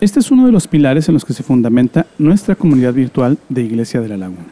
[0.00, 3.62] Este es uno de los pilares en los que se fundamenta nuestra comunidad virtual de
[3.62, 4.46] Iglesia de la Laguna.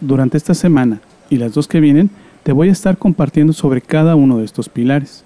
[0.00, 1.00] Durante esta, semana
[1.30, 2.10] y las dos que vienen,
[2.42, 5.22] te voy a estar compartiendo sobre cada uno de estos pilares.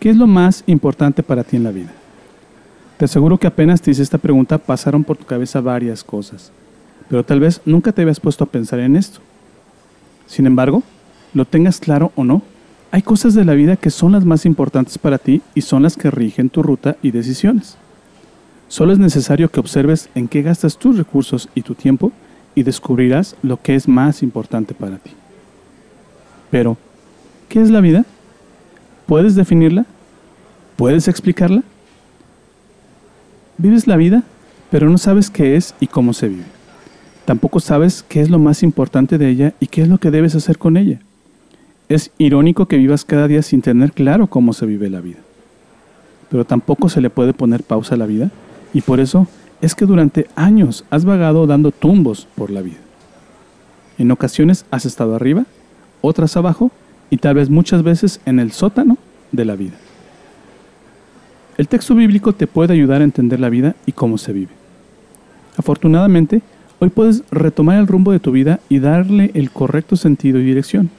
[0.00, 1.92] ¿Qué es lo más importante para ti en la vida?
[2.96, 6.50] Te aseguro que apenas te hice esta pregunta pasaron por tu cabeza varias cosas,
[7.08, 9.20] pero tal vez nunca te habías puesto a pensar en esto.
[10.26, 10.82] Sin embargo,
[11.32, 12.42] lo tengas claro o no,
[12.90, 15.96] hay cosas de la vida que son las más importantes para ti y son las
[15.96, 17.76] que rigen tu ruta y decisiones.
[18.68, 22.12] Solo es necesario que observes en qué gastas tus recursos y tu tiempo
[22.54, 25.10] y descubrirás lo que es más importante para ti.
[26.50, 26.76] Pero,
[27.48, 28.04] ¿qué es la vida?
[29.06, 29.86] ¿Puedes definirla?
[30.76, 31.62] ¿Puedes explicarla?
[33.58, 34.22] Vives la vida,
[34.70, 36.44] pero no sabes qué es y cómo se vive.
[37.24, 40.34] Tampoco sabes qué es lo más importante de ella y qué es lo que debes
[40.34, 41.00] hacer con ella.
[41.88, 45.18] Es irónico que vivas cada día sin tener claro cómo se vive la vida.
[46.30, 48.30] Pero tampoco se le puede poner pausa a la vida
[48.74, 49.26] y por eso
[49.62, 52.76] es que durante años has vagado dando tumbos por la vida.
[53.96, 55.46] En ocasiones has estado arriba,
[56.02, 56.70] otras abajo
[57.10, 58.98] y tal vez muchas veces en el sótano
[59.32, 59.74] de la vida.
[61.56, 64.52] El texto bíblico te puede ayudar a entender la vida y cómo se vive.
[65.56, 66.42] Afortunadamente,
[66.78, 70.90] hoy puedes retomar el rumbo de tu vida y darle el correcto sentido y dirección.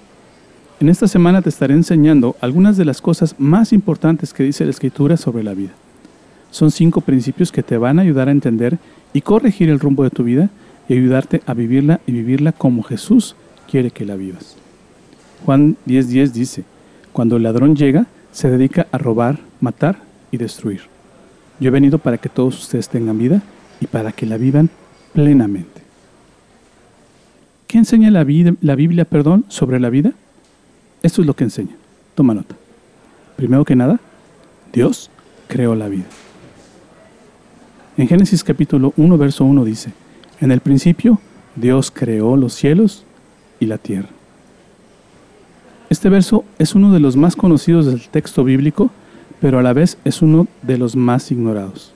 [0.79, 4.71] En esta semana te estaré enseñando algunas de las cosas más importantes que dice la
[4.71, 5.71] Escritura sobre la vida.
[6.51, 8.77] Son cinco principios que te van a ayudar a entender
[9.11, 10.49] y corregir el rumbo de tu vida
[10.87, 13.35] y ayudarte a vivirla y vivirla como Jesús
[13.69, 14.55] quiere que la vivas.
[15.45, 16.63] Juan 10:10 dice,
[17.11, 19.99] cuando el ladrón llega, se dedica a robar, matar
[20.31, 20.83] y destruir.
[21.59, 23.41] Yo he venido para que todos ustedes tengan vida
[23.81, 24.69] y para que la vivan
[25.11, 25.81] plenamente.
[27.67, 28.25] ¿Qué enseña la,
[28.61, 30.13] la Biblia perdón, sobre la vida?
[31.01, 31.75] Esto es lo que enseña.
[32.15, 32.55] Toma nota.
[33.35, 33.99] Primero que nada,
[34.73, 35.09] Dios
[35.47, 36.05] creó la vida.
[37.97, 39.91] En Génesis capítulo 1, verso 1 dice,
[40.41, 41.19] en el principio
[41.55, 43.03] Dios creó los cielos
[43.59, 44.09] y la tierra.
[45.89, 48.91] Este verso es uno de los más conocidos del texto bíblico,
[49.41, 51.93] pero a la vez es uno de los más ignorados.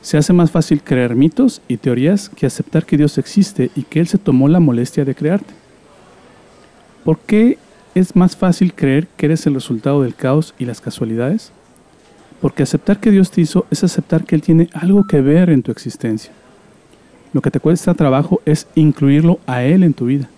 [0.00, 4.00] Se hace más fácil creer mitos y teorías que aceptar que Dios existe y que
[4.00, 5.52] Él se tomó la molestia de crearte.
[7.04, 7.58] ¿Por qué
[7.94, 11.52] es más fácil creer que eres el resultado del caos y las casualidades?
[12.40, 15.62] Porque aceptar que Dios te hizo es aceptar que Él tiene algo que ver en
[15.62, 16.32] tu existencia.
[17.32, 20.28] Lo que te cuesta trabajo es incluirlo a Él en tu vida.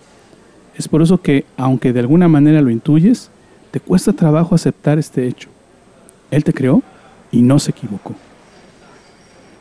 [0.77, 3.29] Es por eso que, aunque de alguna manera lo intuyes,
[3.71, 5.49] te cuesta trabajo aceptar este hecho.
[6.31, 6.81] Él te creó
[7.31, 8.15] y no se equivocó.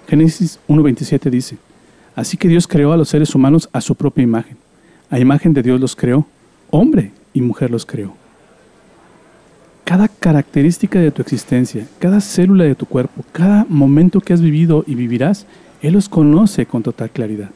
[0.08, 1.58] Génesis 1.27 dice,
[2.16, 4.56] Así que Dios creó a los seres humanos a su propia imagen.
[5.10, 6.26] A imagen de Dios los creó,
[6.70, 8.14] hombre y mujer los creó.
[9.84, 14.84] Cada característica de tu existencia, cada célula de tu cuerpo, cada momento que has vivido
[14.86, 15.46] y vivirás,
[15.82, 17.50] Él los conoce con total claridad.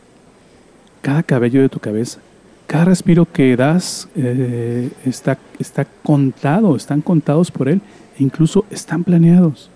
[1.00, 2.18] Cada cabello de tu cabeza,
[2.66, 7.80] cada respiro que das eh, está, está contado, están contados por Él
[8.18, 9.70] e incluso están planeados.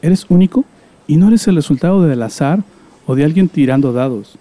[0.00, 0.64] Eres único
[1.06, 2.62] y no eres el resultado del azar
[3.06, 4.38] o de alguien tirando dados.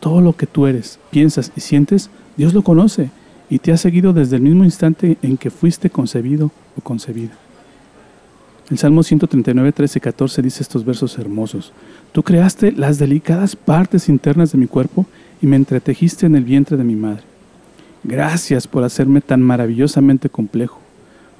[0.00, 3.10] Todo lo que tú eres, piensas y sientes, Dios lo conoce
[3.52, 7.32] y te ha seguido desde el mismo instante en que fuiste concebido o concebida.
[8.70, 11.70] El Salmo 139, 13 14 dice estos versos hermosos.
[12.12, 15.04] Tú creaste las delicadas partes internas de mi cuerpo
[15.42, 17.24] y me entretejiste en el vientre de mi madre.
[18.04, 20.80] Gracias por hacerme tan maravillosamente complejo.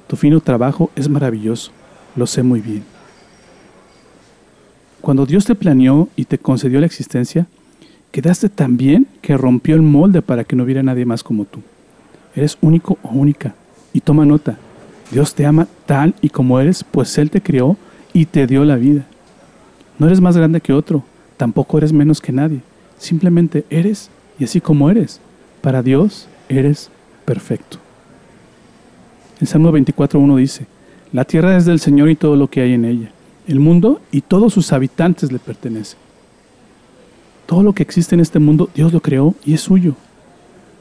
[0.05, 1.71] Tu fino trabajo es maravilloso,
[2.15, 2.83] lo sé muy bien.
[5.01, 7.47] Cuando Dios te planeó y te concedió la existencia,
[8.11, 11.61] quedaste tan bien que rompió el molde para que no hubiera nadie más como tú.
[12.35, 13.55] Eres único o única.
[13.93, 14.57] Y toma nota,
[15.11, 17.77] Dios te ama tal y como eres, pues Él te crió
[18.13, 19.05] y te dio la vida.
[19.99, 21.03] No eres más grande que otro,
[21.37, 22.61] tampoco eres menos que nadie.
[22.97, 24.09] Simplemente eres
[24.39, 25.19] y así como eres,
[25.61, 26.89] para Dios eres
[27.25, 27.77] perfecto.
[29.39, 30.65] El Salmo 24.1 dice,
[31.11, 33.11] La tierra es del Señor y todo lo que hay en ella.
[33.47, 35.99] El mundo y todos sus habitantes le pertenecen.
[37.45, 39.95] Todo lo que existe en este mundo, Dios lo creó y es suyo.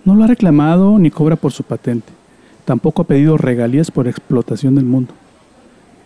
[0.04, 2.12] No lo ha reclamado ni cobra por su patente.
[2.64, 5.14] Tampoco ha pedido regalías por explotación del mundo.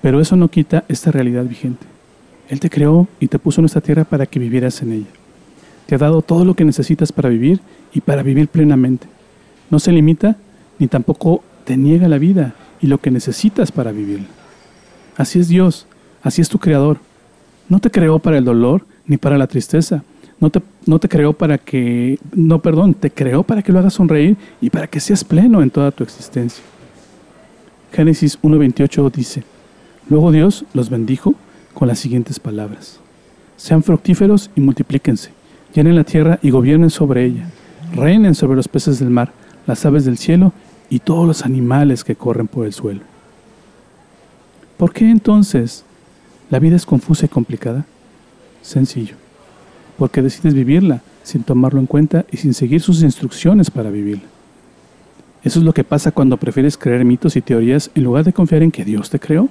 [0.02, 1.86] Pero eso no quita esta realidad vigente.
[2.48, 5.06] Él te creó y te puso en esta tierra para que vivieras en ella.
[5.86, 7.60] Te ha dado todo lo que necesitas para vivir
[7.92, 9.06] y para vivir plenamente.
[9.70, 10.36] No se limita
[10.78, 14.26] ni tampoco te niega la vida y lo que necesitas para vivirla.
[15.16, 15.86] Así es Dios,
[16.22, 16.98] así es tu Creador.
[17.68, 20.04] No te creó para el dolor ni para la tristeza.
[20.38, 23.94] No te, no te creó para que, no, perdón, te creó para que lo hagas
[23.94, 26.62] sonreír y para que seas pleno en toda tu existencia.
[27.92, 29.42] Génesis 1.28 dice,
[30.08, 31.34] Luego Dios los bendijo
[31.74, 33.00] con las siguientes palabras.
[33.56, 35.30] Sean fructíferos y multiplíquense,
[35.74, 37.50] llenen la tierra y gobiernen sobre ella,
[37.94, 39.32] reinen sobre los peces del mar,
[39.66, 40.52] las aves del cielo
[40.90, 43.00] y todos los animales que corren por el suelo.
[44.76, 45.84] ¿Por qué entonces
[46.50, 47.86] la vida es confusa y complicada?
[48.62, 49.16] Sencillo,
[49.98, 54.24] porque decides vivirla sin tomarlo en cuenta y sin seguir sus instrucciones para vivirla.
[55.42, 58.62] Eso es lo que pasa cuando prefieres creer mitos y teorías en lugar de confiar
[58.62, 59.48] en que Dios te creó.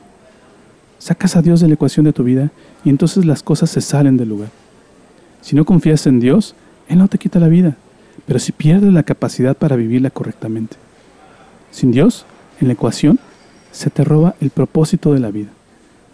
[0.99, 2.51] Sacas a Dios de la ecuación de tu vida
[2.83, 4.49] y entonces las cosas se salen del lugar.
[5.41, 6.55] Si no confías en Dios,
[6.89, 7.77] Él no te quita la vida,
[8.25, 10.77] pero si pierdes la capacidad para vivirla correctamente.
[11.71, 12.25] Sin Dios,
[12.59, 13.19] en la ecuación,
[13.71, 15.49] se te roba el propósito de la vida.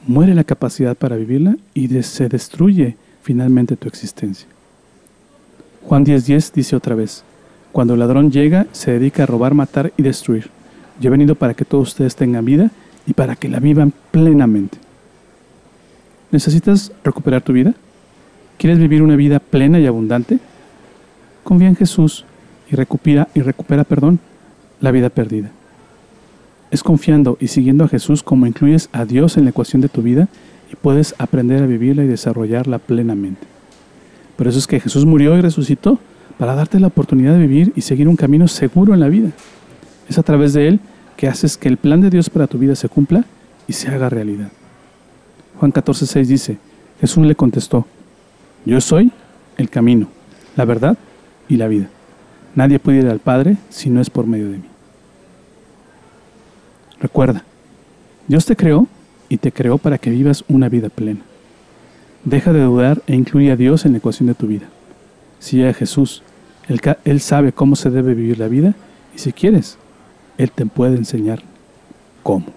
[0.08, 4.48] Muere la capacidad para vivirla y se destruye finalmente tu existencia.
[5.84, 7.24] Juan 10:10 dice otra vez,
[7.72, 10.50] cuando el ladrón llega, se dedica a robar, matar y destruir.
[11.00, 12.72] Yo he venido para que todos ustedes tengan vida
[13.06, 14.78] y para que la vivan plenamente.
[16.32, 17.74] ¿Necesitas recuperar tu vida?
[18.58, 20.40] ¿Quieres vivir una vida plena y abundante?
[21.44, 22.26] Confía en Jesús
[22.72, 24.20] y recupera, y recupera perdón,
[24.80, 25.50] la vida perdida.
[26.70, 30.02] Es confiando y siguiendo a Jesús como incluyes a Dios en la ecuación de tu
[30.02, 30.30] vida
[30.72, 33.46] y puedes aprender a vivirla y desarrollarla plenamente.
[34.38, 36.00] Por eso es que Jesús murió y resucitó
[36.38, 39.30] para darte la oportunidad de vivir y seguir un camino seguro en la vida.
[40.10, 40.80] Es a través de Él
[41.18, 43.26] que haces que el plan de Dios para tu vida se cumpla
[43.68, 44.52] y se haga realidad.
[45.60, 46.58] Juan 14:6 dice,
[47.00, 47.86] Jesús le contestó,
[48.66, 49.12] yo soy
[49.58, 50.08] el camino,
[50.56, 50.98] la verdad
[51.48, 51.90] y la vida.
[52.56, 54.66] Nadie puede ir al Padre si no es por medio de mí.
[57.00, 57.44] Recuerda,
[58.28, 58.88] Dios te creó
[59.32, 61.22] y te creó para que vivas una vida plena.
[62.26, 64.68] Deja de dudar e incluye a Dios en la ecuación de tu vida.
[65.40, 66.22] Sigue a Jesús.
[66.68, 68.76] Él, él sabe cómo se debe vivir la vida
[69.16, 69.78] y si quieres,
[70.38, 71.44] él te puede enseñar
[72.24, 72.48] cómo.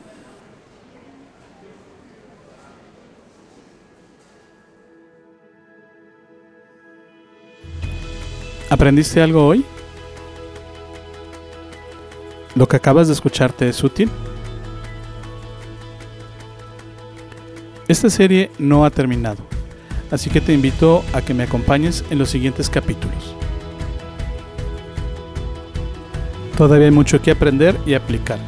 [8.68, 9.64] ¿Aprendiste algo hoy?
[12.56, 14.10] ¿Lo que acabas de escucharte es útil?
[17.86, 19.44] Esta serie no ha terminado,
[20.10, 23.36] así que te invito a que me acompañes en los siguientes capítulos.
[26.56, 28.38] Todavía hay mucho que aprender y aplicar.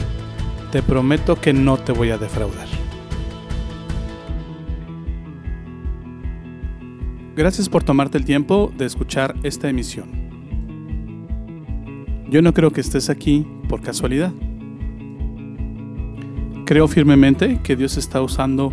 [0.73, 2.67] Te prometo que no te voy a defraudar.
[7.37, 10.09] Gracias por tomarte el tiempo de escuchar esta emisión.
[12.31, 14.33] Yo no creo que estés aquí por casualidad.
[16.65, 18.73] Creo firmemente que Dios está usando